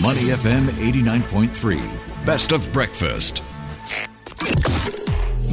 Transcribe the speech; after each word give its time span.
Money 0.00 0.32
FM 0.32 0.64
89.3, 0.80 2.24
best 2.24 2.52
of 2.52 2.72
breakfast. 2.72 3.42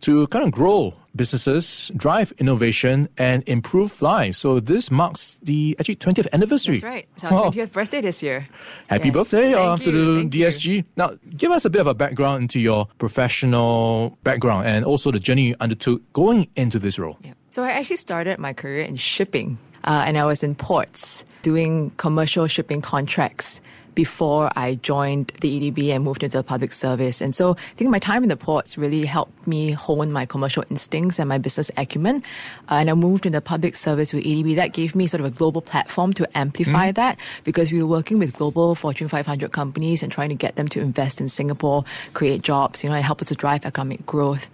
to 0.00 0.26
kind 0.26 0.44
of 0.44 0.52
grow 0.52 0.94
businesses, 1.14 1.90
drive 1.96 2.32
innovation, 2.38 3.08
and 3.18 3.42
improve 3.46 4.00
lives. 4.02 4.38
So 4.38 4.60
this 4.60 4.90
marks 4.90 5.34
the 5.42 5.76
actually 5.78 5.96
20th 5.96 6.26
anniversary. 6.32 6.76
That's 6.76 6.84
right. 6.84 7.08
It's 7.16 7.24
our 7.24 7.50
20th 7.50 7.72
birthday 7.72 8.00
this 8.00 8.22
year. 8.22 8.48
Happy 8.88 9.08
Yes. 9.08 9.14
birthday 9.14 9.54
uh, 9.54 9.76
to 9.76 9.90
the 9.90 10.28
DSG. 10.28 10.66
you. 10.76 10.84
Now, 10.96 11.10
give 11.36 11.50
us 11.52 11.64
a 11.64 11.70
bit 11.70 11.80
of 11.80 11.86
a 11.86 11.94
background 11.94 12.42
into 12.42 12.58
your 12.60 12.86
professional 12.98 14.16
background 14.24 14.66
and 14.66 14.84
also 14.84 15.10
the 15.10 15.18
journey 15.20 15.48
you 15.48 15.56
undertook 15.60 16.00
going 16.12 16.48
into 16.56 16.78
this 16.78 16.98
role. 16.98 17.16
Yeah. 17.24 17.32
So 17.50 17.62
I 17.64 17.70
actually 17.72 17.96
started 17.96 18.38
my 18.38 18.52
career 18.52 18.84
in 18.84 18.96
shipping, 18.96 19.58
uh, 19.84 20.04
and 20.06 20.16
I 20.16 20.24
was 20.24 20.42
in 20.42 20.54
ports 20.54 21.24
doing 21.42 21.90
commercial 21.96 22.46
shipping 22.46 22.80
contracts 22.80 23.60
before 23.94 24.50
I 24.56 24.76
joined 24.76 25.32
the 25.40 25.70
EDB 25.70 25.94
and 25.94 26.04
moved 26.04 26.22
into 26.22 26.36
the 26.36 26.42
public 26.42 26.72
service. 26.72 27.20
And 27.20 27.34
so 27.34 27.52
I 27.52 27.74
think 27.74 27.90
my 27.90 27.98
time 27.98 28.22
in 28.22 28.28
the 28.28 28.36
ports 28.36 28.78
really 28.78 29.04
helped 29.04 29.46
me 29.46 29.72
hone 29.72 30.12
my 30.12 30.26
commercial 30.26 30.64
instincts 30.70 31.18
and 31.18 31.28
my 31.28 31.38
business 31.38 31.70
acumen. 31.76 32.22
Uh, 32.70 32.74
and 32.76 32.90
I 32.90 32.94
moved 32.94 33.26
into 33.26 33.40
public 33.40 33.76
service 33.76 34.12
with 34.12 34.24
EDB. 34.24 34.56
That 34.56 34.72
gave 34.72 34.94
me 34.94 35.06
sort 35.06 35.20
of 35.20 35.26
a 35.26 35.30
global 35.30 35.60
platform 35.60 36.12
to 36.14 36.38
amplify 36.38 36.92
that 36.92 37.18
because 37.44 37.72
we 37.72 37.82
were 37.82 37.88
working 37.88 38.18
with 38.18 38.34
global 38.34 38.74
Fortune 38.74 39.08
500 39.08 39.52
companies 39.52 40.02
and 40.02 40.10
trying 40.10 40.30
to 40.30 40.34
get 40.34 40.56
them 40.56 40.68
to 40.68 40.80
invest 40.80 41.20
in 41.20 41.28
Singapore, 41.28 41.84
create 42.12 42.42
jobs, 42.42 42.82
you 42.82 42.90
know, 42.90 42.96
and 42.96 43.04
help 43.04 43.20
us 43.20 43.28
to 43.28 43.34
drive 43.34 43.64
economic 43.64 44.04
growth. 44.06 44.50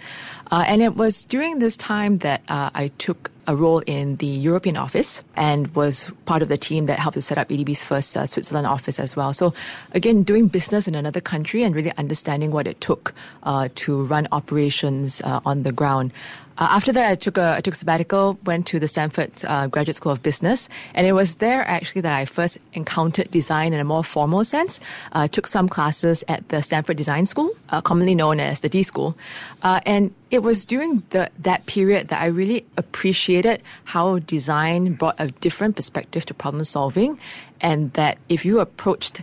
Uh, 0.50 0.64
and 0.66 0.82
it 0.82 0.97
was 0.97 1.25
during 1.25 1.59
this 1.59 1.76
time 1.76 2.19
that 2.19 2.42
uh, 2.48 2.70
I 2.75 2.88
took 2.98 3.31
a 3.47 3.56
role 3.56 3.81
in 3.86 4.16
the 4.16 4.26
European 4.26 4.76
office 4.76 5.22
and 5.34 5.75
was 5.75 6.12
part 6.26 6.42
of 6.42 6.48
the 6.48 6.59
team 6.59 6.84
that 6.86 6.98
helped 6.98 7.14
to 7.14 7.22
set 7.22 7.38
up 7.38 7.48
EDB's 7.48 7.82
first 7.82 8.14
uh, 8.16 8.26
Switzerland 8.26 8.66
office 8.66 9.00
as 9.00 9.16
well. 9.16 9.32
So 9.32 9.54
again, 9.92 10.22
doing 10.22 10.48
business 10.48 10.87
in 10.87 10.94
another 10.94 11.22
country 11.22 11.62
and 11.62 11.75
really 11.75 11.92
understanding 11.97 12.50
what 12.50 12.66
it 12.66 12.81
took 12.82 13.14
uh, 13.44 13.69
to 13.76 14.03
run 14.04 14.28
operations 14.32 15.22
uh, 15.22 15.41
on 15.47 15.62
the 15.62 15.72
ground. 15.72 16.12
Uh, 16.58 16.66
after 16.70 16.92
that, 16.92 17.08
I 17.08 17.14
took 17.14 17.38
a 17.38 17.54
I 17.56 17.60
took 17.60 17.74
a 17.74 17.76
sabbatical, 17.76 18.36
went 18.44 18.66
to 18.66 18.80
the 18.80 18.88
Stanford 18.88 19.30
uh, 19.46 19.69
Graduate 19.69 19.94
School 19.94 20.10
of 20.10 20.22
Business, 20.22 20.69
and 20.92 21.06
it 21.06 21.12
was 21.12 21.36
there 21.36 21.62
actually 21.69 22.00
that 22.00 22.12
I 22.12 22.24
first 22.24 22.58
encountered 22.74 23.30
design 23.30 23.72
in 23.72 23.78
a 23.78 23.84
more 23.84 24.02
formal 24.02 24.42
sense. 24.42 24.80
Uh, 25.14 25.20
I 25.20 25.26
took 25.28 25.46
some 25.46 25.69
classes 25.69 26.24
at 26.26 26.48
the 26.48 26.60
Stanford 26.60 26.96
Design 26.96 27.26
School, 27.26 27.50
uh, 27.70 27.80
commonly 27.80 28.14
known 28.14 28.41
as 28.41 28.58
the 28.58 28.69
D 28.69 28.82
School, 28.82 29.16
uh, 29.62 29.80
and 29.86 30.12
it 30.30 30.42
was 30.42 30.66
during 30.66 31.04
the, 31.10 31.30
that 31.38 31.64
period 31.66 32.08
that 32.08 32.20
I 32.20 32.26
really 32.26 32.66
appreciated 32.76 33.62
how 33.84 34.19
design 34.19 34.94
brought 34.94 35.14
a 35.19 35.28
different 35.28 35.76
perspective 35.76 36.26
to 36.26 36.34
problem 36.34 36.64
solving, 36.64 37.20
and 37.60 37.92
that 37.92 38.19
if 38.28 38.44
you 38.44 38.58
approached 38.58 39.22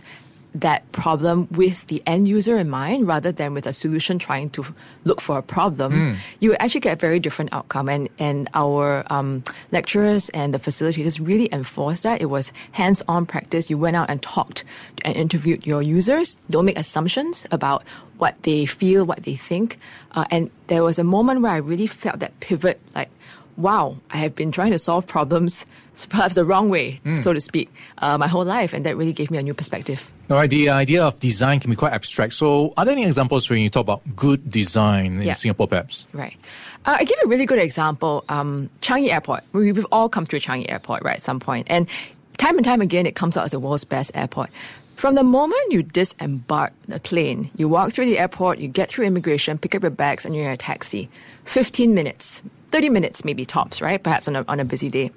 that 0.60 0.90
problem 0.92 1.48
with 1.50 1.86
the 1.88 2.02
end 2.06 2.26
user 2.28 2.56
in 2.56 2.68
mind 2.70 3.06
rather 3.06 3.30
than 3.32 3.52
with 3.52 3.66
a 3.66 3.72
solution 3.72 4.18
trying 4.18 4.48
to 4.50 4.64
look 5.04 5.20
for 5.20 5.38
a 5.38 5.42
problem, 5.42 6.16
you 6.40 6.54
actually 6.56 6.80
get 6.80 6.94
a 6.94 6.96
very 6.96 7.20
different 7.20 7.52
outcome. 7.52 7.88
And, 7.88 8.08
and 8.18 8.48
our 8.54 9.04
um, 9.12 9.44
lecturers 9.70 10.28
and 10.30 10.54
the 10.54 10.58
facilitators 10.58 11.20
really 11.24 11.48
enforced 11.52 12.04
that. 12.04 12.20
It 12.20 12.26
was 12.26 12.52
hands 12.72 13.02
on 13.08 13.26
practice. 13.26 13.68
You 13.68 13.78
went 13.78 13.96
out 13.96 14.08
and 14.08 14.22
talked 14.22 14.64
and 15.04 15.14
interviewed 15.14 15.66
your 15.66 15.82
users. 15.82 16.36
Don't 16.48 16.64
make 16.64 16.78
assumptions 16.78 17.46
about 17.50 17.84
what 18.18 18.40
they 18.42 18.64
feel, 18.64 19.04
what 19.04 19.24
they 19.24 19.36
think. 19.36 19.78
Uh, 20.12 20.24
and 20.30 20.50
there 20.68 20.82
was 20.82 20.98
a 20.98 21.04
moment 21.04 21.42
where 21.42 21.52
I 21.52 21.58
really 21.58 21.86
felt 21.86 22.20
that 22.20 22.38
pivot 22.40 22.80
like, 22.94 23.10
wow, 23.56 23.96
I 24.10 24.18
have 24.18 24.34
been 24.34 24.52
trying 24.52 24.72
to 24.72 24.78
solve 24.78 25.06
problems 25.06 25.64
perhaps 26.10 26.34
the 26.34 26.44
wrong 26.44 26.68
way, 26.68 27.00
so 27.22 27.32
to 27.32 27.40
speak, 27.40 27.70
uh, 27.98 28.18
my 28.18 28.26
whole 28.28 28.44
life. 28.44 28.74
And 28.74 28.84
that 28.84 28.96
really 28.96 29.14
gave 29.14 29.30
me 29.30 29.38
a 29.38 29.42
new 29.42 29.54
perspective. 29.54 30.10
All 30.28 30.36
right, 30.36 30.50
the 30.50 30.68
idea 30.68 31.02
of 31.04 31.18
design 31.20 31.58
can 31.60 31.70
be 31.70 31.76
quite 31.76 31.92
abstract. 31.94 32.34
So, 32.34 32.74
are 32.76 32.84
there 32.84 32.92
any 32.92 33.04
examples 33.06 33.48
when 33.48 33.60
you 33.60 33.70
talk 33.70 33.82
about 33.82 34.02
good 34.14 34.50
design 34.50 35.16
in 35.16 35.22
Yeah. 35.22 35.32
Singapore, 35.32 35.68
perhaps? 35.68 36.06
Right. 36.12 36.36
Uh, 36.84 36.96
I 37.00 37.04
give 37.04 37.16
you 37.22 37.26
a 37.26 37.30
really 37.30 37.46
good 37.46 37.58
example. 37.58 38.24
Um, 38.28 38.68
Changi 38.82 39.10
Airport. 39.10 39.44
We, 39.52 39.72
we've 39.72 39.86
all 39.90 40.08
come 40.08 40.26
through 40.26 40.40
Changi 40.40 40.70
Airport, 40.70 41.02
right, 41.02 41.16
at 41.16 41.22
some 41.22 41.40
point. 41.40 41.66
And 41.70 41.88
time 42.36 42.56
and 42.56 42.64
time 42.64 42.82
again, 42.82 43.06
it 43.06 43.14
comes 43.16 43.36
out 43.38 43.44
as 43.44 43.52
the 43.52 43.58
world's 43.60 43.84
best 43.84 44.10
airport. 44.14 44.50
From 44.96 45.14
the 45.14 45.22
moment 45.24 45.60
you 45.70 45.82
disembark 45.82 46.72
the 46.88 47.00
plane, 47.00 47.50
you 47.56 47.68
walk 47.68 47.92
through 47.92 48.06
the 48.06 48.18
airport, 48.18 48.58
you 48.58 48.68
get 48.68 48.88
through 48.88 49.04
immigration, 49.06 49.58
pick 49.58 49.74
up 49.74 49.82
your 49.82 49.90
bags, 49.90 50.24
and 50.24 50.34
you're 50.34 50.46
in 50.46 50.52
a 50.52 50.56
taxi. 50.56 51.08
15 51.44 51.94
minutes, 51.94 52.42
30 52.70 52.90
minutes 52.90 53.24
maybe 53.24 53.44
tops, 53.44 53.80
right? 53.80 54.02
Perhaps 54.02 54.28
on 54.28 54.36
a, 54.36 54.44
on 54.48 54.60
a 54.60 54.64
busy 54.64 54.90
day. 54.90 55.10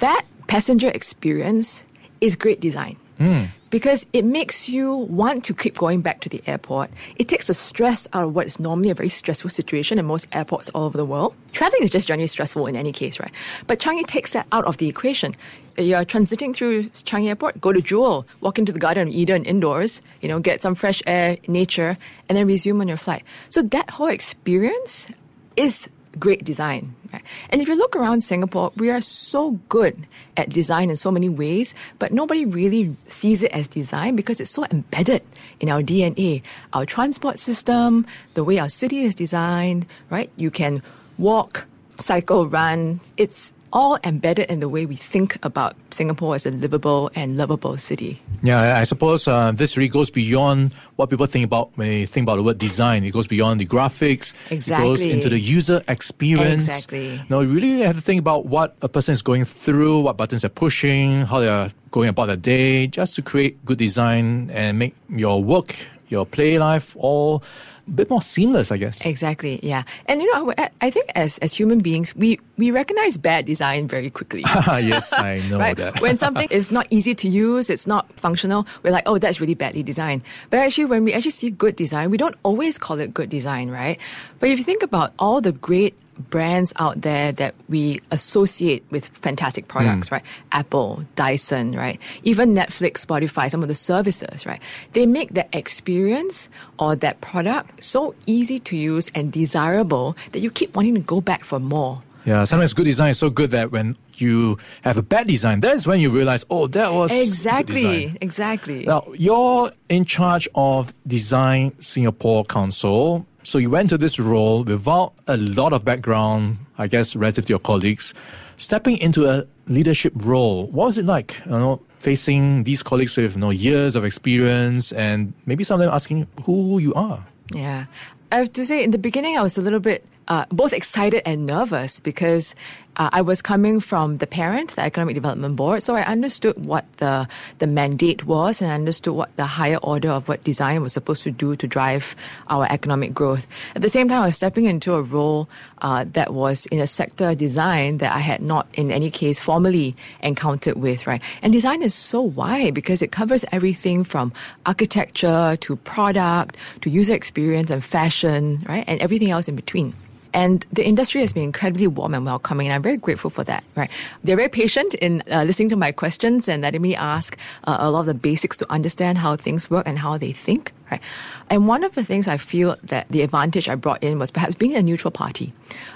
That 0.00 0.24
passenger 0.46 0.88
experience 0.88 1.84
is 2.20 2.36
great 2.36 2.60
design 2.60 2.96
hmm. 3.18 3.44
because 3.70 4.06
it 4.12 4.24
makes 4.24 4.68
you 4.68 4.94
want 4.94 5.44
to 5.44 5.54
keep 5.54 5.76
going 5.76 6.00
back 6.00 6.20
to 6.20 6.28
the 6.28 6.42
airport. 6.46 6.90
It 7.16 7.28
takes 7.28 7.46
the 7.46 7.54
stress 7.54 8.08
out 8.12 8.24
of 8.24 8.34
what 8.34 8.46
is 8.46 8.58
normally 8.58 8.90
a 8.90 8.94
very 8.94 9.08
stressful 9.08 9.50
situation 9.50 9.98
in 9.98 10.06
most 10.06 10.26
airports 10.32 10.70
all 10.70 10.84
over 10.84 10.96
the 10.96 11.04
world. 11.04 11.34
Traveling 11.52 11.82
is 11.82 11.90
just 11.90 12.08
generally 12.08 12.26
stressful 12.26 12.66
in 12.66 12.76
any 12.76 12.92
case, 12.92 13.20
right? 13.20 13.32
But 13.66 13.78
Changi 13.78 14.06
takes 14.06 14.32
that 14.32 14.46
out 14.52 14.64
of 14.64 14.78
the 14.78 14.88
equation. 14.88 15.34
You're 15.76 16.04
transiting 16.04 16.54
through 16.54 16.84
Changi 16.84 17.28
Airport, 17.28 17.60
go 17.60 17.72
to 17.72 17.82
Jewel, 17.82 18.26
walk 18.40 18.58
into 18.58 18.72
the 18.72 18.78
Garden 18.78 19.08
of 19.08 19.14
Eden 19.14 19.44
indoors, 19.44 20.02
you 20.20 20.28
know, 20.28 20.38
get 20.38 20.62
some 20.62 20.74
fresh 20.74 21.02
air, 21.06 21.36
nature, 21.48 21.96
and 22.28 22.38
then 22.38 22.46
resume 22.46 22.80
on 22.80 22.88
your 22.88 22.96
flight. 22.96 23.22
So 23.50 23.62
that 23.62 23.90
whole 23.90 24.08
experience 24.08 25.08
is 25.56 25.88
great 26.18 26.44
design. 26.44 26.94
right? 27.12 27.22
And 27.50 27.60
if 27.60 27.68
you 27.68 27.76
look 27.76 27.96
around 27.96 28.22
Singapore, 28.22 28.72
we 28.76 28.90
are 28.90 29.00
so 29.00 29.52
good 29.68 30.06
at 30.36 30.50
design 30.50 30.90
in 30.90 30.96
so 30.96 31.10
many 31.10 31.28
ways, 31.28 31.74
but 31.98 32.12
nobody 32.12 32.44
really 32.44 32.96
sees 33.06 33.42
it 33.42 33.52
as 33.52 33.68
design 33.68 34.16
because 34.16 34.40
it's 34.40 34.50
so 34.50 34.64
embedded 34.70 35.22
in 35.60 35.68
our 35.68 35.82
DNA. 35.82 36.42
Our 36.72 36.86
transport 36.86 37.38
system, 37.38 38.06
the 38.34 38.44
way 38.44 38.58
our 38.58 38.68
city 38.68 39.00
is 39.00 39.14
designed, 39.14 39.86
right? 40.10 40.30
You 40.36 40.50
can 40.50 40.82
walk, 41.18 41.66
cycle, 41.98 42.48
run. 42.48 43.00
It's 43.16 43.52
all 43.74 43.98
embedded 44.04 44.48
in 44.48 44.60
the 44.60 44.68
way 44.68 44.86
we 44.86 44.94
think 44.94 45.36
about 45.42 45.74
Singapore 45.90 46.36
as 46.36 46.46
a 46.46 46.50
livable 46.50 47.10
and 47.16 47.36
lovable 47.36 47.76
city. 47.76 48.22
Yeah, 48.42 48.78
I 48.78 48.84
suppose 48.84 49.26
uh, 49.26 49.50
this 49.50 49.76
really 49.76 49.88
goes 49.88 50.10
beyond 50.10 50.72
what 50.94 51.10
people 51.10 51.26
think 51.26 51.44
about 51.44 51.76
when 51.76 51.88
they 51.88 52.06
think 52.06 52.24
about 52.24 52.36
the 52.36 52.44
word 52.44 52.58
design. 52.58 53.02
It 53.02 53.10
goes 53.10 53.26
beyond 53.26 53.58
the 53.58 53.66
graphics. 53.66 54.32
Exactly. 54.50 54.86
It 54.86 54.88
goes 54.88 55.04
into 55.04 55.28
the 55.28 55.40
user 55.40 55.82
experience. 55.88 56.62
Exactly. 56.62 57.20
No, 57.28 57.40
you 57.40 57.50
really 57.50 57.80
have 57.80 57.96
to 57.96 58.00
think 58.00 58.20
about 58.20 58.46
what 58.46 58.76
a 58.80 58.88
person 58.88 59.12
is 59.12 59.22
going 59.22 59.44
through, 59.44 60.00
what 60.00 60.16
buttons 60.16 60.42
they're 60.42 60.50
pushing, 60.50 61.22
how 61.22 61.40
they're 61.40 61.72
going 61.90 62.08
about 62.08 62.26
their 62.26 62.36
day, 62.36 62.86
just 62.86 63.16
to 63.16 63.22
create 63.22 63.64
good 63.64 63.78
design 63.78 64.50
and 64.50 64.78
make 64.78 64.94
your 65.08 65.42
work, 65.42 65.74
your 66.08 66.24
play 66.24 66.58
life 66.58 66.96
all 66.96 67.42
a 67.86 67.90
bit 67.90 68.10
more 68.10 68.22
seamless, 68.22 68.72
I 68.72 68.76
guess. 68.76 69.04
Exactly, 69.04 69.60
yeah. 69.62 69.84
And 70.06 70.20
you 70.20 70.32
know, 70.32 70.52
I, 70.56 70.70
I 70.80 70.90
think 70.90 71.10
as, 71.14 71.38
as 71.38 71.54
human 71.54 71.80
beings, 71.80 72.14
we, 72.16 72.40
we 72.56 72.70
recognize 72.70 73.18
bad 73.18 73.46
design 73.46 73.88
very 73.88 74.10
quickly. 74.10 74.40
yes, 74.44 75.12
I 75.12 75.42
know 75.50 75.58
right? 75.58 75.76
that. 75.76 76.00
when 76.00 76.16
something 76.16 76.48
is 76.50 76.70
not 76.70 76.86
easy 76.90 77.14
to 77.16 77.28
use, 77.28 77.70
it's 77.70 77.86
not 77.86 78.10
functional, 78.18 78.66
we're 78.82 78.92
like, 78.92 79.04
oh, 79.06 79.18
that's 79.18 79.40
really 79.40 79.54
badly 79.54 79.82
designed. 79.82 80.22
But 80.50 80.60
actually, 80.60 80.86
when 80.86 81.04
we 81.04 81.12
actually 81.12 81.32
see 81.32 81.50
good 81.50 81.76
design, 81.76 82.10
we 82.10 82.16
don't 82.16 82.36
always 82.42 82.78
call 82.78 82.98
it 83.00 83.12
good 83.12 83.28
design, 83.28 83.70
right? 83.70 84.00
But 84.38 84.48
if 84.48 84.58
you 84.58 84.64
think 84.64 84.82
about 84.82 85.12
all 85.18 85.40
the 85.40 85.52
great 85.52 85.98
brands 86.18 86.72
out 86.76 87.00
there 87.02 87.32
that 87.32 87.54
we 87.68 88.00
associate 88.10 88.84
with 88.90 89.08
fantastic 89.08 89.68
products, 89.68 90.08
mm. 90.08 90.12
right? 90.12 90.24
Apple, 90.52 91.04
Dyson, 91.16 91.76
right? 91.76 92.00
Even 92.22 92.54
Netflix, 92.54 93.04
Spotify, 93.04 93.50
some 93.50 93.62
of 93.62 93.68
the 93.68 93.74
services, 93.74 94.46
right? 94.46 94.60
They 94.92 95.06
make 95.06 95.34
that 95.34 95.48
experience 95.52 96.48
or 96.78 96.96
that 96.96 97.20
product 97.20 97.73
so 97.80 98.14
easy 98.26 98.58
to 98.60 98.76
use 98.76 99.10
and 99.14 99.32
desirable 99.32 100.16
that 100.32 100.40
you 100.40 100.50
keep 100.50 100.76
wanting 100.76 100.94
to 100.94 101.00
go 101.00 101.20
back 101.20 101.44
for 101.44 101.58
more. 101.58 102.02
Yeah, 102.24 102.44
sometimes 102.44 102.72
good 102.72 102.86
design 102.86 103.10
is 103.10 103.18
so 103.18 103.28
good 103.28 103.50
that 103.50 103.70
when 103.70 103.96
you 104.16 104.58
have 104.82 104.96
a 104.96 105.02
bad 105.02 105.26
design, 105.26 105.60
that's 105.60 105.86
when 105.86 106.00
you 106.00 106.08
realize, 106.08 106.44
oh, 106.48 106.66
that 106.68 106.92
was 106.92 107.12
Exactly, 107.12 108.16
exactly. 108.20 108.86
Now, 108.86 109.06
you're 109.14 109.70
in 109.90 110.04
charge 110.04 110.48
of 110.54 110.94
Design 111.06 111.78
Singapore 111.80 112.44
Council. 112.44 113.26
So 113.42 113.58
you 113.58 113.68
went 113.68 113.90
to 113.90 113.98
this 113.98 114.18
role 114.18 114.64
without 114.64 115.12
a 115.26 115.36
lot 115.36 115.74
of 115.74 115.84
background, 115.84 116.58
I 116.78 116.86
guess, 116.86 117.14
relative 117.14 117.44
to 117.46 117.52
your 117.52 117.58
colleagues. 117.58 118.14
Stepping 118.56 118.96
into 118.98 119.28
a 119.28 119.44
leadership 119.66 120.14
role, 120.16 120.66
what 120.68 120.86
was 120.86 120.98
it 120.98 121.04
like? 121.04 121.42
You 121.44 121.50
know, 121.52 121.82
facing 121.98 122.64
these 122.64 122.82
colleagues 122.82 123.16
with 123.16 123.34
you 123.34 123.40
know, 123.40 123.50
years 123.50 123.96
of 123.96 124.04
experience 124.04 124.92
and 124.92 125.34
maybe 125.44 125.64
some 125.64 125.80
of 125.80 125.86
them 125.86 125.94
asking 125.94 126.26
who 126.44 126.78
you 126.78 126.94
are. 126.94 127.26
Yeah. 127.52 127.86
I 128.32 128.36
have 128.38 128.52
to 128.54 128.66
say, 128.66 128.82
in 128.82 128.90
the 128.90 128.98
beginning, 128.98 129.36
I 129.36 129.42
was 129.42 129.58
a 129.58 129.62
little 129.62 129.80
bit 129.80 130.04
uh, 130.28 130.46
both 130.50 130.72
excited 130.72 131.22
and 131.26 131.46
nervous 131.46 132.00
because 132.00 132.54
uh, 132.96 133.10
I 133.12 133.22
was 133.22 133.42
coming 133.42 133.80
from 133.80 134.16
the 134.16 134.26
parent, 134.26 134.70
the 134.70 134.82
Economic 134.82 135.14
Development 135.14 135.56
Board, 135.56 135.82
so 135.82 135.94
I 135.94 136.02
understood 136.02 136.66
what 136.66 136.90
the 136.94 137.26
the 137.58 137.66
mandate 137.66 138.24
was 138.24 138.62
and 138.62 138.70
understood 138.70 139.14
what 139.14 139.36
the 139.36 139.46
higher 139.46 139.78
order 139.78 140.10
of 140.10 140.28
what 140.28 140.44
design 140.44 140.82
was 140.82 140.92
supposed 140.92 141.24
to 141.24 141.30
do 141.30 141.56
to 141.56 141.66
drive 141.66 142.14
our 142.48 142.66
economic 142.70 143.12
growth. 143.12 143.46
At 143.74 143.82
the 143.82 143.88
same 143.88 144.08
time, 144.08 144.22
I 144.22 144.26
was 144.26 144.36
stepping 144.36 144.66
into 144.66 144.94
a 144.94 145.02
role 145.02 145.48
uh, 145.82 146.04
that 146.12 146.32
was 146.32 146.66
in 146.66 146.78
a 146.78 146.86
sector 146.86 147.34
design 147.34 147.98
that 147.98 148.14
I 148.14 148.20
had 148.20 148.40
not, 148.40 148.68
in 148.74 148.92
any 148.92 149.10
case, 149.10 149.40
formally 149.40 149.96
encountered 150.22 150.76
with. 150.76 151.06
Right, 151.06 151.22
and 151.42 151.52
design 151.52 151.82
is 151.82 151.94
so 151.94 152.22
wide 152.22 152.74
because 152.74 153.02
it 153.02 153.10
covers 153.10 153.44
everything 153.50 154.04
from 154.04 154.32
architecture 154.66 155.56
to 155.60 155.76
product 155.76 156.56
to 156.82 156.90
user 156.90 157.14
experience 157.14 157.70
and 157.70 157.82
fashion, 157.82 158.64
right, 158.68 158.84
and 158.86 159.00
everything 159.00 159.30
else 159.30 159.48
in 159.48 159.56
between. 159.56 159.94
And 160.34 160.66
the 160.72 160.84
industry 160.84 161.20
has 161.20 161.32
been 161.32 161.44
incredibly 161.44 161.86
warm 161.86 162.12
and 162.12 162.26
welcoming, 162.26 162.66
and 162.66 162.74
I'm 162.74 162.82
very 162.82 162.96
grateful 162.96 163.30
for 163.30 163.44
that. 163.44 163.62
Right? 163.76 163.90
They're 164.24 164.36
very 164.36 164.48
patient 164.48 164.94
in 164.94 165.22
uh, 165.30 165.44
listening 165.44 165.68
to 165.70 165.76
my 165.76 165.92
questions 165.92 166.48
and 166.48 166.62
letting 166.62 166.82
me 166.82 166.96
ask 166.96 167.38
uh, 167.64 167.76
a 167.78 167.88
lot 167.88 168.00
of 168.00 168.06
the 168.06 168.14
basics 168.14 168.56
to 168.58 168.66
understand 168.70 169.18
how 169.18 169.36
things 169.36 169.70
work 169.70 169.86
and 169.86 169.96
how 169.98 170.18
they 170.18 170.32
think. 170.32 170.72
Right? 170.90 171.00
And 171.48 171.68
one 171.68 171.84
of 171.84 171.94
the 171.94 172.04
things 172.04 172.26
I 172.26 172.36
feel 172.36 172.76
that 172.82 173.06
the 173.08 173.22
advantage 173.22 173.68
I 173.68 173.76
brought 173.76 174.02
in 174.02 174.18
was 174.18 174.30
perhaps 174.30 174.54
being 174.54 174.74
a 174.74 174.82
neutral 174.82 175.12
party 175.12 175.52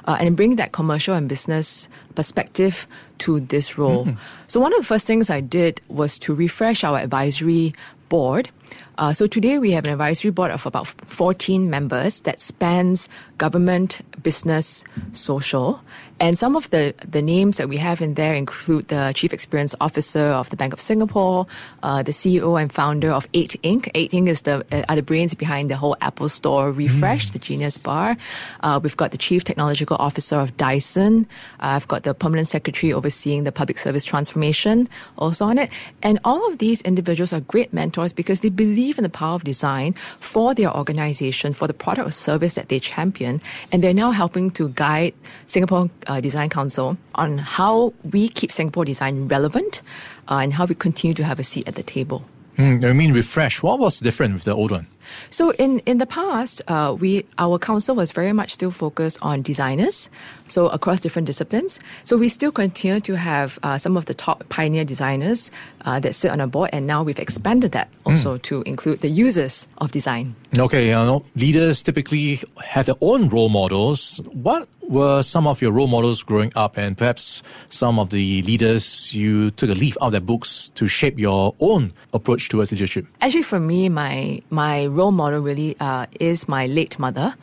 uh, 0.06 0.16
and 0.20 0.36
bringing 0.36 0.56
that 0.56 0.72
commercial 0.72 1.14
and 1.14 1.28
business 1.28 1.88
perspective 2.14 2.86
to 3.18 3.40
this 3.40 3.76
role. 3.76 4.06
So 4.46 4.60
one 4.60 4.72
of 4.72 4.78
the 4.78 4.86
first 4.86 5.06
things 5.06 5.30
I 5.30 5.40
did 5.40 5.80
was 5.88 6.18
to 6.20 6.34
refresh 6.34 6.84
our 6.84 6.98
advisory 6.98 7.74
board. 8.08 8.50
Uh, 8.98 9.12
so 9.12 9.28
today 9.28 9.58
we 9.58 9.70
have 9.70 9.84
an 9.84 9.92
advisory 9.92 10.32
board 10.32 10.50
of 10.50 10.66
about 10.66 10.88
14 10.88 11.70
members 11.70 12.18
that 12.20 12.40
spans 12.40 13.08
government, 13.38 14.00
business, 14.24 14.84
social. 15.12 15.80
And 16.20 16.36
some 16.36 16.56
of 16.56 16.68
the, 16.70 16.94
the 17.06 17.22
names 17.22 17.58
that 17.58 17.68
we 17.68 17.76
have 17.76 18.00
in 18.00 18.14
there 18.14 18.34
include 18.34 18.88
the 18.88 19.12
Chief 19.14 19.32
Experience 19.32 19.72
Officer 19.80 20.24
of 20.24 20.50
the 20.50 20.56
Bank 20.56 20.72
of 20.72 20.80
Singapore, 20.80 21.46
uh, 21.84 22.02
the 22.02 22.10
CEO 22.10 22.60
and 22.60 22.72
founder 22.72 23.12
of 23.12 23.28
8 23.34 23.60
Inc. 23.62 23.88
8 23.94 24.10
Inc. 24.10 24.28
is 24.28 24.42
the, 24.42 24.66
uh, 24.72 24.82
are 24.88 24.96
the 24.96 25.02
brains 25.02 25.34
behind 25.34 25.70
the 25.70 25.76
whole 25.76 25.96
Apple 26.00 26.28
Store 26.28 26.72
refresh, 26.72 27.30
the 27.30 27.38
Genius 27.38 27.78
Bar. 27.78 28.16
Uh, 28.64 28.80
we've 28.82 28.96
got 28.96 29.12
the 29.12 29.18
Chief 29.18 29.44
Technological 29.44 29.96
Officer 30.00 30.40
of 30.40 30.56
Dyson. 30.56 31.24
Uh, 31.60 31.78
I've 31.78 31.86
got 31.86 32.02
the 32.02 32.14
Permanent 32.14 32.48
Secretary 32.48 32.92
overseeing 32.92 33.44
the 33.44 33.52
public 33.52 33.78
service 33.78 34.04
transformation 34.04 34.88
also 35.18 35.44
on 35.44 35.56
it. 35.56 35.70
And 36.02 36.18
all 36.24 36.50
of 36.50 36.58
these 36.58 36.82
individuals 36.82 37.32
are 37.32 37.40
great 37.40 37.72
mentors 37.72 38.12
because 38.12 38.40
they 38.40 38.50
believe 38.50 38.87
in 38.96 39.04
the 39.04 39.10
power 39.10 39.34
of 39.34 39.44
design 39.44 39.92
for 40.20 40.54
their 40.54 40.74
organization, 40.74 41.52
for 41.52 41.66
the 41.66 41.74
product 41.74 42.08
or 42.08 42.10
service 42.10 42.54
that 42.54 42.70
they 42.70 42.78
champion. 42.78 43.42
And 43.70 43.82
they're 43.82 43.92
now 43.92 44.12
helping 44.12 44.50
to 44.52 44.70
guide 44.70 45.12
Singapore 45.46 45.90
uh, 46.06 46.20
Design 46.20 46.48
Council 46.48 46.96
on 47.16 47.38
how 47.38 47.92
we 48.10 48.28
keep 48.28 48.50
Singapore 48.50 48.84
design 48.84 49.28
relevant 49.28 49.82
uh, 50.28 50.36
and 50.36 50.54
how 50.54 50.64
we 50.64 50.74
continue 50.74 51.14
to 51.14 51.24
have 51.24 51.38
a 51.38 51.44
seat 51.44 51.68
at 51.68 51.74
the 51.74 51.82
table. 51.82 52.24
Hmm, 52.56 52.78
I 52.82 52.92
mean, 52.92 53.12
refresh. 53.12 53.62
What 53.62 53.78
was 53.78 54.00
different 54.00 54.34
with 54.34 54.44
the 54.44 54.54
old 54.54 54.70
one? 54.70 54.86
So 55.30 55.52
in, 55.52 55.80
in 55.80 55.98
the 55.98 56.06
past, 56.06 56.62
uh, 56.68 56.96
we 56.98 57.24
our 57.38 57.58
council 57.58 57.94
was 57.94 58.12
very 58.12 58.32
much 58.32 58.52
still 58.52 58.70
focused 58.70 59.18
on 59.22 59.42
designers, 59.42 60.10
so 60.48 60.68
across 60.68 61.00
different 61.00 61.26
disciplines. 61.26 61.80
So 62.04 62.16
we 62.16 62.28
still 62.28 62.52
continue 62.52 63.00
to 63.00 63.16
have 63.16 63.58
uh, 63.62 63.78
some 63.78 63.96
of 63.96 64.06
the 64.06 64.14
top 64.14 64.48
pioneer 64.48 64.84
designers 64.84 65.50
uh, 65.84 66.00
that 66.00 66.14
sit 66.14 66.30
on 66.30 66.40
our 66.40 66.46
board, 66.46 66.70
and 66.72 66.86
now 66.86 67.02
we've 67.02 67.18
expanded 67.18 67.72
that 67.72 67.88
also 68.04 68.38
to 68.38 68.62
include 68.62 69.00
the 69.00 69.08
users 69.08 69.68
of 69.78 69.92
design. 69.92 70.34
Okay, 70.56 70.86
you 70.86 70.92
know, 70.92 71.24
leaders 71.36 71.82
typically 71.82 72.40
have 72.64 72.86
their 72.86 72.96
own 73.00 73.28
role 73.28 73.48
models. 73.48 74.20
What 74.32 74.68
were 74.88 75.22
some 75.22 75.46
of 75.46 75.60
your 75.60 75.70
role 75.70 75.86
models 75.86 76.22
growing 76.22 76.50
up, 76.56 76.78
and 76.78 76.96
perhaps 76.96 77.42
some 77.68 77.98
of 77.98 78.10
the 78.10 78.42
leaders 78.42 79.14
you 79.14 79.50
took 79.50 79.70
a 79.70 79.74
leaf 79.74 79.96
out 80.00 80.06
of 80.06 80.12
their 80.12 80.20
books 80.20 80.70
to 80.70 80.88
shape 80.88 81.18
your 81.18 81.54
own 81.60 81.92
approach 82.14 82.48
towards 82.48 82.72
leadership? 82.72 83.06
Actually, 83.20 83.42
for 83.42 83.60
me, 83.60 83.88
my 83.88 84.40
my 84.50 84.86
role 84.98 85.12
model 85.12 85.40
really 85.40 85.76
uh, 85.80 86.06
is 86.20 86.48
my 86.48 86.66
late 86.66 86.98
mother. 86.98 87.34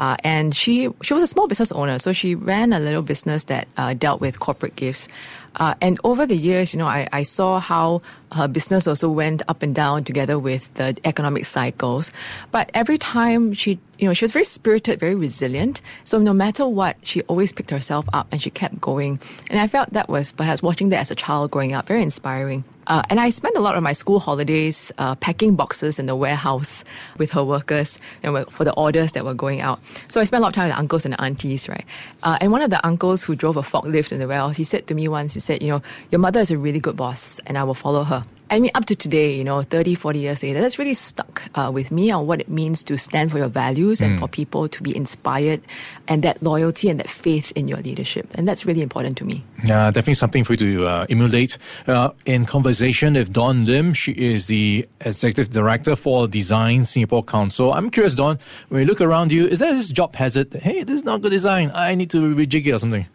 Uh, 0.00 0.16
and 0.24 0.56
she 0.56 0.88
she 1.02 1.12
was 1.12 1.22
a 1.22 1.26
small 1.26 1.46
business 1.46 1.70
owner, 1.72 1.98
so 1.98 2.10
she 2.10 2.34
ran 2.34 2.72
a 2.72 2.80
little 2.80 3.02
business 3.02 3.44
that 3.52 3.68
uh, 3.76 3.92
dealt 3.92 4.18
with 4.18 4.40
corporate 4.40 4.74
gifts. 4.74 5.08
Uh, 5.56 5.74
and 5.82 5.98
over 6.04 6.24
the 6.24 6.36
years, 6.36 6.72
you 6.72 6.78
know, 6.78 6.86
I, 6.86 7.06
I 7.12 7.22
saw 7.22 7.60
how 7.60 8.00
her 8.32 8.48
business 8.48 8.86
also 8.86 9.10
went 9.10 9.42
up 9.48 9.62
and 9.62 9.74
down 9.74 10.04
together 10.04 10.38
with 10.38 10.72
the 10.74 10.96
economic 11.04 11.44
cycles. 11.44 12.12
But 12.50 12.70
every 12.72 12.96
time 12.96 13.52
she, 13.52 13.78
you 13.98 14.06
know, 14.06 14.14
she 14.14 14.24
was 14.24 14.32
very 14.32 14.44
spirited, 14.46 15.00
very 15.00 15.16
resilient. 15.16 15.82
So 16.04 16.18
no 16.18 16.32
matter 16.32 16.66
what, 16.66 16.96
she 17.02 17.20
always 17.22 17.52
picked 17.52 17.70
herself 17.70 18.08
up 18.12 18.28
and 18.32 18.40
she 18.40 18.48
kept 18.48 18.80
going. 18.80 19.20
And 19.50 19.58
I 19.58 19.66
felt 19.66 19.90
that 19.92 20.08
was 20.08 20.32
perhaps 20.32 20.62
watching 20.62 20.90
that 20.90 21.00
as 21.00 21.10
a 21.10 21.16
child 21.16 21.50
growing 21.50 21.74
up, 21.74 21.88
very 21.88 22.02
inspiring. 22.02 22.64
Uh, 22.90 23.02
and 23.08 23.20
I 23.20 23.30
spent 23.30 23.56
a 23.56 23.60
lot 23.60 23.76
of 23.76 23.84
my 23.84 23.92
school 23.92 24.18
holidays 24.18 24.90
uh, 24.98 25.14
packing 25.14 25.54
boxes 25.54 26.00
in 26.00 26.06
the 26.06 26.16
warehouse 26.16 26.84
with 27.18 27.30
her 27.30 27.44
workers 27.44 28.00
know, 28.24 28.44
for 28.46 28.64
the 28.64 28.74
orders 28.74 29.12
that 29.12 29.24
were 29.24 29.32
going 29.32 29.60
out. 29.60 29.78
So 30.08 30.20
I 30.20 30.24
spent 30.24 30.40
a 30.40 30.42
lot 30.42 30.48
of 30.48 30.54
time 30.54 30.66
with 30.66 30.76
uncles 30.76 31.06
and 31.06 31.14
aunties, 31.20 31.68
right? 31.68 31.86
Uh, 32.24 32.36
and 32.40 32.50
one 32.50 32.62
of 32.62 32.70
the 32.70 32.84
uncles 32.84 33.22
who 33.22 33.36
drove 33.36 33.56
a 33.56 33.62
forklift 33.62 34.10
in 34.10 34.18
the 34.18 34.26
warehouse, 34.26 34.56
he 34.56 34.64
said 34.64 34.88
to 34.88 34.94
me 34.94 35.06
once, 35.06 35.34
he 35.34 35.40
said, 35.40 35.62
you 35.62 35.68
know, 35.68 35.82
your 36.10 36.18
mother 36.18 36.40
is 36.40 36.50
a 36.50 36.58
really 36.58 36.80
good 36.80 36.96
boss 36.96 37.40
and 37.46 37.56
I 37.56 37.62
will 37.62 37.74
follow 37.74 38.02
her. 38.02 38.24
I 38.50 38.58
mean, 38.58 38.72
up 38.74 38.84
to 38.86 38.96
today, 38.96 39.32
you 39.36 39.44
know, 39.44 39.62
30, 39.62 39.94
40 39.94 40.18
years 40.18 40.42
later, 40.42 40.60
that's 40.60 40.76
really 40.76 40.94
stuck 40.94 41.48
uh, 41.54 41.70
with 41.72 41.92
me 41.92 42.10
on 42.10 42.26
what 42.26 42.40
it 42.40 42.48
means 42.48 42.82
to 42.84 42.98
stand 42.98 43.30
for 43.30 43.38
your 43.38 43.48
values 43.48 44.00
and 44.00 44.18
for 44.18 44.26
people 44.26 44.66
to 44.68 44.82
be 44.82 44.94
inspired 44.94 45.60
and 46.08 46.24
that 46.24 46.42
loyalty 46.42 46.88
and 46.88 46.98
that 46.98 47.08
faith 47.08 47.52
in 47.54 47.68
your 47.68 47.78
leadership. 47.78 48.26
And 48.34 48.48
that's 48.48 48.66
really 48.66 48.82
important 48.82 49.16
to 49.18 49.24
me. 49.24 49.44
Yeah, 49.64 49.92
definitely 49.92 50.14
something 50.14 50.42
for 50.42 50.54
you 50.54 50.56
to 50.56 50.86
uh, 50.88 51.06
emulate. 51.08 51.58
Uh, 51.86 52.10
in 52.26 52.44
conversation 52.44 53.14
with 53.14 53.32
Dawn 53.32 53.64
Lim, 53.66 53.94
she 53.94 54.12
is 54.12 54.46
the 54.46 54.88
executive 55.00 55.52
director 55.52 55.94
for 55.94 56.26
Design 56.26 56.84
Singapore 56.84 57.22
Council. 57.22 57.72
I'm 57.72 57.88
curious, 57.88 58.16
Dawn, 58.16 58.40
when 58.68 58.80
you 58.80 58.86
look 58.86 59.00
around 59.00 59.30
you, 59.30 59.46
is 59.46 59.60
there 59.60 59.72
this 59.72 59.90
job 59.90 60.16
hazard? 60.16 60.52
Hey, 60.54 60.82
this 60.82 60.96
is 60.96 61.04
not 61.04 61.20
good 61.20 61.30
design. 61.30 61.70
I 61.72 61.94
need 61.94 62.10
to 62.10 62.34
rejig 62.34 62.66
it 62.66 62.72
or 62.72 62.80
something. 62.80 63.06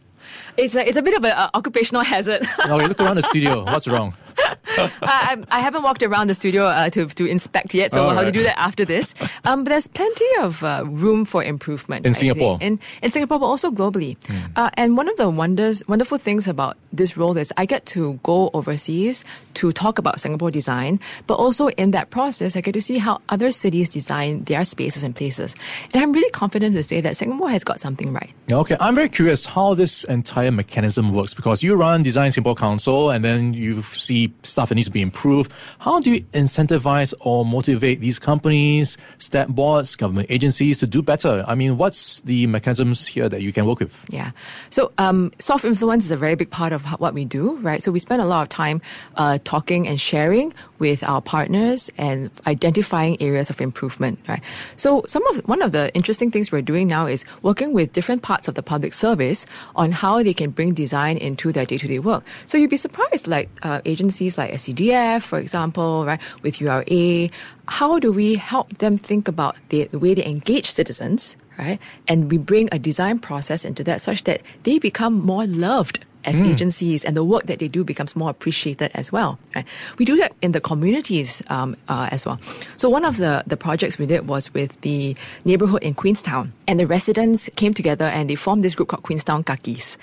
It's 0.55 0.75
a, 0.75 0.87
it's 0.87 0.97
a 0.97 1.01
bit 1.01 1.15
of 1.15 1.25
an 1.25 1.33
uh, 1.33 1.49
occupational 1.53 2.03
hazard. 2.13 2.43
Now 2.65 2.79
you 2.79 2.87
look 2.87 3.01
around 3.01 3.17
the 3.17 3.23
studio. 3.23 3.63
What's 3.65 3.87
wrong? 3.87 4.15
I, 5.01 5.43
I, 5.49 5.59
haven't 5.59 5.83
walked 5.83 6.03
around 6.03 6.27
the 6.27 6.33
studio 6.33 6.65
uh, 6.65 6.89
to, 6.91 7.07
to 7.07 7.25
inspect 7.25 7.73
yet, 7.73 7.91
so 7.91 8.01
All 8.01 8.07
we'll 8.07 8.15
right. 8.15 8.25
have 8.25 8.33
to 8.33 8.39
do 8.39 8.43
that 8.43 8.59
after 8.59 8.85
this. 8.85 9.13
Um, 9.43 9.63
but 9.63 9.69
there's 9.69 9.87
plenty 9.87 10.25
of 10.41 10.63
uh, 10.63 10.83
room 10.87 11.23
for 11.23 11.43
improvement 11.43 12.07
in 12.07 12.13
I 12.13 12.15
Singapore, 12.15 12.57
in, 12.61 12.79
in 13.03 13.11
Singapore, 13.11 13.37
but 13.37 13.45
also 13.45 13.69
globally. 13.69 14.17
Mm. 14.17 14.71
and 14.75 14.97
one 14.97 15.07
of 15.07 15.17
the 15.17 15.29
wonders, 15.29 15.83
wonderful 15.87 16.17
things 16.17 16.47
about 16.47 16.77
this 16.91 17.15
role 17.15 17.37
is 17.37 17.53
I 17.57 17.65
get 17.65 17.85
to 17.87 18.19
go 18.23 18.49
overseas 18.53 19.23
to 19.55 19.71
talk 19.71 19.99
about 19.99 20.19
Singapore 20.19 20.51
design, 20.51 20.99
but 21.27 21.35
also 21.35 21.67
in 21.69 21.91
that 21.91 22.09
process, 22.09 22.55
I 22.55 22.61
get 22.61 22.73
to 22.73 22.81
see 22.81 22.97
how 22.97 23.21
other 23.29 23.51
cities 23.51 23.89
design 23.89 24.43
their 24.45 24.65
spaces 24.65 25.03
and 25.03 25.15
places. 25.15 25.55
And 25.93 26.01
I'm 26.01 26.11
really 26.11 26.29
confident 26.31 26.75
to 26.75 26.83
say 26.83 27.01
that 27.01 27.17
Singapore 27.17 27.49
has 27.49 27.63
got 27.63 27.79
something 27.79 28.13
right. 28.13 28.33
Okay, 28.51 28.77
I'm 28.79 28.95
very 28.95 29.09
curious 29.09 29.45
how 29.45 29.73
this 29.73 30.03
entire 30.05 30.51
mechanism 30.51 31.11
works 31.13 31.33
because 31.33 31.63
you 31.63 31.75
run 31.75 32.03
Design 32.03 32.31
Singapore 32.31 32.55
Council 32.55 33.09
and 33.09 33.23
then 33.23 33.53
you 33.53 33.81
see 33.81 34.33
stuff 34.43 34.64
that 34.69 34.75
needs 34.75 34.87
to 34.87 34.93
be 34.93 35.01
improved. 35.01 35.51
How 35.79 35.99
do 35.99 36.11
you 36.11 36.21
incentivize 36.33 37.13
or 37.19 37.45
motivate 37.45 37.99
these 37.99 38.19
companies, 38.19 38.97
stat 39.17 39.49
boards, 39.49 39.95
government 39.95 40.27
agencies 40.29 40.79
to 40.79 40.87
do 40.87 41.01
better? 41.01 41.43
I 41.47 41.55
mean, 41.55 41.77
what's 41.77 42.21
the 42.21 42.47
mechanisms 42.47 43.07
here 43.07 43.29
that 43.29 43.41
you 43.41 43.53
can 43.53 43.65
work 43.65 43.79
with? 43.79 43.93
Yeah. 44.09 44.31
So, 44.69 44.91
um, 44.97 45.31
soft 45.39 45.65
influence 45.65 46.05
is 46.05 46.11
a 46.11 46.17
very 46.17 46.35
big 46.35 46.49
part 46.49 46.73
of 46.73 46.85
what 46.99 47.13
we 47.13 47.25
do, 47.25 47.57
right? 47.57 47.81
So 47.81 47.91
we 47.91 47.99
spend 47.99 48.21
a 48.21 48.25
lot 48.25 48.41
of 48.43 48.49
time 48.49 48.81
uh, 49.15 49.39
talking 49.43 49.87
and 49.87 49.99
sharing 49.99 50.53
with 50.79 51.03
our 51.03 51.21
partners 51.21 51.89
and 51.97 52.29
identifying 52.47 53.21
areas 53.21 53.49
of 53.49 53.61
improvement, 53.61 54.19
right? 54.27 54.41
So 54.75 55.03
some 55.07 55.25
of 55.27 55.47
one 55.47 55.61
of 55.61 55.71
the 55.71 55.93
interesting 55.93 56.31
things 56.31 56.51
we're 56.51 56.61
doing 56.61 56.87
now 56.87 57.05
is 57.05 57.25
working 57.41 57.73
with 57.73 57.93
different 57.93 58.21
parts 58.21 58.47
of 58.47 58.55
the 58.55 58.63
public 58.63 58.93
service 58.93 59.45
on 59.75 59.91
how 59.91 60.23
they 60.23 60.33
can 60.33 60.51
bring 60.51 60.73
design 60.73 61.17
into 61.17 61.51
their 61.51 61.65
day-to-day 61.65 61.99
work. 61.99 62.23
So 62.47 62.57
you'd 62.57 62.69
be 62.69 62.77
surprised, 62.77 63.27
like 63.27 63.49
uh, 63.63 63.81
agencies 63.85 64.37
like 64.37 64.53
SCDF, 64.55 65.21
for 65.21 65.39
example, 65.39 66.05
right, 66.05 66.21
with 66.41 66.59
URA. 66.59 67.29
How 67.67 67.99
do 67.99 68.11
we 68.11 68.35
help 68.35 68.77
them 68.77 68.97
think 68.97 69.27
about 69.27 69.57
the, 69.69 69.85
the 69.85 69.99
way 69.99 70.13
they 70.13 70.25
engage 70.25 70.71
citizens, 70.71 71.37
right? 71.57 71.79
And 72.07 72.31
we 72.31 72.37
bring 72.37 72.69
a 72.71 72.79
design 72.79 73.19
process 73.19 73.65
into 73.65 73.83
that 73.85 74.01
such 74.01 74.23
that 74.23 74.41
they 74.63 74.79
become 74.79 75.13
more 75.13 75.45
loved 75.45 76.05
as 76.25 76.41
mm. 76.41 76.47
agencies 76.51 77.05
and 77.05 77.15
the 77.15 77.23
work 77.23 77.43
that 77.45 77.59
they 77.59 77.67
do 77.67 77.83
becomes 77.83 78.15
more 78.15 78.29
appreciated 78.29 78.91
as 78.93 79.11
well. 79.11 79.39
Right? 79.55 79.65
We 79.97 80.05
do 80.05 80.17
that 80.17 80.33
in 80.41 80.51
the 80.51 80.61
communities 80.61 81.41
um, 81.47 81.75
uh, 81.87 82.09
as 82.11 82.25
well. 82.25 82.39
So 82.77 82.89
one 82.89 83.05
of 83.05 83.17
the, 83.17 83.43
the 83.47 83.57
projects 83.57 83.97
we 83.97 84.05
did 84.05 84.27
was 84.27 84.53
with 84.53 84.79
the 84.81 85.15
neighborhood 85.45 85.83
in 85.83 85.93
Queenstown 85.93 86.53
and 86.67 86.79
the 86.79 86.87
residents 86.87 87.49
came 87.55 87.73
together 87.73 88.05
and 88.05 88.29
they 88.29 88.35
formed 88.35 88.63
this 88.63 88.75
group 88.75 88.89
called 88.89 89.03
Queenstown 89.03 89.43
Kakis. 89.43 89.97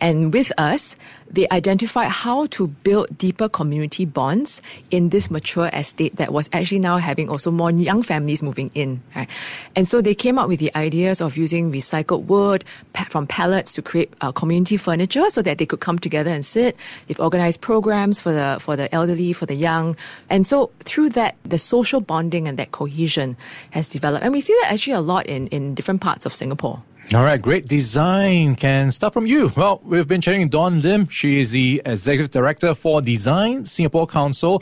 And 0.00 0.32
with 0.32 0.52
us, 0.58 0.96
they 1.30 1.48
identified 1.50 2.08
how 2.08 2.46
to 2.46 2.68
build 2.68 3.18
deeper 3.18 3.48
community 3.48 4.04
bonds 4.04 4.62
in 4.90 5.10
this 5.10 5.30
mature 5.30 5.68
estate 5.72 6.16
that 6.16 6.32
was 6.32 6.48
actually 6.52 6.78
now 6.78 6.98
having 6.98 7.28
also 7.28 7.50
more 7.50 7.70
young 7.70 8.02
families 8.02 8.42
moving 8.42 8.70
in. 8.74 9.02
Right? 9.14 9.28
And 9.74 9.88
so 9.88 10.00
they 10.00 10.14
came 10.14 10.38
up 10.38 10.48
with 10.48 10.60
the 10.60 10.74
ideas 10.76 11.20
of 11.20 11.36
using 11.36 11.72
recycled 11.72 12.24
wood 12.24 12.64
from 13.08 13.26
pallets 13.26 13.72
to 13.74 13.82
create 13.82 14.12
uh, 14.20 14.32
community 14.32 14.76
furniture 14.76 15.28
so 15.30 15.42
that 15.42 15.58
they 15.58 15.65
could 15.66 15.80
come 15.80 15.98
together 15.98 16.30
and 16.30 16.44
sit. 16.44 16.76
They've 17.06 17.20
organized 17.20 17.60
programs 17.60 18.20
for 18.20 18.32
the 18.32 18.56
for 18.60 18.76
the 18.76 18.92
elderly, 18.94 19.32
for 19.32 19.46
the 19.46 19.54
young, 19.54 19.96
and 20.30 20.46
so 20.46 20.70
through 20.80 21.10
that, 21.10 21.36
the 21.44 21.58
social 21.58 22.00
bonding 22.00 22.48
and 22.48 22.58
that 22.58 22.72
cohesion 22.72 23.36
has 23.70 23.88
developed. 23.88 24.24
And 24.24 24.32
we 24.32 24.40
see 24.40 24.56
that 24.62 24.72
actually 24.72 24.94
a 24.94 25.00
lot 25.00 25.26
in 25.26 25.48
in 25.48 25.74
different 25.74 26.00
parts 26.00 26.26
of 26.26 26.32
Singapore. 26.32 26.82
All 27.14 27.22
right, 27.22 27.40
great 27.40 27.68
design 27.68 28.56
can 28.56 28.90
start 28.90 29.14
from 29.14 29.26
you. 29.26 29.52
Well, 29.56 29.80
we've 29.84 30.08
been 30.08 30.20
chatting 30.20 30.48
Dawn 30.48 30.82
Lim. 30.82 31.06
She 31.08 31.38
is 31.38 31.52
the 31.52 31.80
Executive 31.84 32.32
Director 32.32 32.74
for 32.74 33.00
Design 33.00 33.64
Singapore 33.64 34.08
Council. 34.08 34.60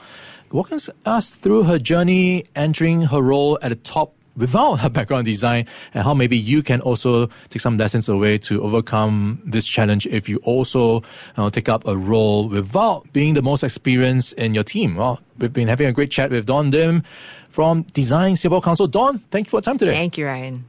Walking 0.53 0.79
us 1.07 1.35
through 1.35 1.63
her 1.63 1.79
journey 1.79 2.45
entering 2.55 3.01
her 3.01 3.23
role 3.23 3.59
at 3.63 3.71
the 3.71 3.77
top 3.77 4.15
without 4.37 4.85
a 4.85 4.91
background 4.91 5.25
design 5.25 5.67
and 5.93 6.05
how 6.05 6.15
maybe 6.15 6.37
you 6.37 6.63
can 6.63 6.81
also 6.81 7.27
take 7.49 7.61
some 7.61 7.77
lessons 7.79 8.09
away 8.09 8.39
to 8.39 8.63
overcome 8.63 9.43
this 9.45 9.67
challenge 9.67 10.07
if 10.07 10.29
you 10.29 10.37
also 10.45 11.03
uh, 11.37 11.51
take 11.51 11.69
up 11.69 11.85
a 11.87 11.97
role 11.97 12.49
without 12.49 13.13
being 13.13 13.35
the 13.35 13.43
most 13.43 13.63
experienced 13.63 14.33
in 14.35 14.55
your 14.55 14.65
team. 14.65 14.97
Well, 14.97 15.21
we've 15.39 15.53
been 15.53 15.69
having 15.69 15.87
a 15.87 15.93
great 15.93 16.11
chat 16.11 16.31
with 16.31 16.47
Dawn 16.47 16.71
Lim 16.71 17.03
from 17.49 17.83
Design 17.93 18.37
Singapore 18.37 18.63
Council. 18.63 18.87
Dawn, 18.87 19.19
thank 19.31 19.47
you 19.47 19.51
for 19.51 19.59
your 19.59 19.63
time 19.63 19.79
today. 19.79 19.93
Thank 19.93 20.19
you, 20.19 20.27
Ryan. 20.27 20.65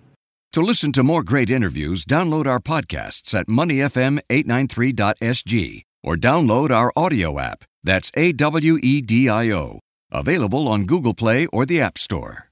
To 0.54 0.62
listen 0.62 0.94
to 0.94 1.04
more 1.04 1.22
great 1.22 1.50
interviews, 1.50 2.06
download 2.06 2.48
our 2.48 2.60
podcasts 2.60 3.34
at 3.34 3.48
moneyfm893.sg 3.48 5.82
or 6.02 6.16
download 6.16 6.72
our 6.72 6.94
audio 6.96 7.38
app. 7.40 7.66
That's 7.84 8.10
A 8.16 8.32
W 8.32 8.80
E 8.82 9.02
D 9.02 9.28
I 9.28 9.52
O. 9.52 9.82
Available 10.12 10.70
on 10.70 10.86
Google 10.86 11.14
Play 11.14 11.46
or 11.48 11.66
the 11.66 11.82
App 11.82 11.98
Store. 11.98 12.45